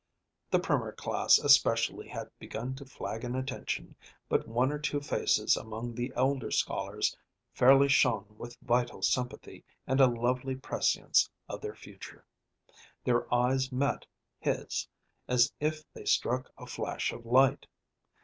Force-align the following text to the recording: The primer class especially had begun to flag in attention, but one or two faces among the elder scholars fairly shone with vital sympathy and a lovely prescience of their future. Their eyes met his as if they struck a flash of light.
The 0.49 0.57
primer 0.59 0.93
class 0.93 1.37
especially 1.37 2.07
had 2.07 2.31
begun 2.39 2.73
to 2.73 2.87
flag 2.87 3.23
in 3.23 3.35
attention, 3.35 3.95
but 4.27 4.47
one 4.47 4.71
or 4.71 4.79
two 4.79 4.99
faces 4.99 5.55
among 5.55 5.93
the 5.93 6.11
elder 6.15 6.49
scholars 6.49 7.15
fairly 7.53 7.87
shone 7.87 8.33
with 8.39 8.57
vital 8.63 9.03
sympathy 9.03 9.63
and 9.85 10.01
a 10.01 10.07
lovely 10.07 10.55
prescience 10.55 11.29
of 11.47 11.61
their 11.61 11.75
future. 11.75 12.25
Their 13.03 13.31
eyes 13.31 13.71
met 13.71 14.07
his 14.39 14.87
as 15.27 15.53
if 15.59 15.83
they 15.93 16.05
struck 16.05 16.49
a 16.57 16.65
flash 16.65 17.11
of 17.13 17.23
light. 17.23 17.67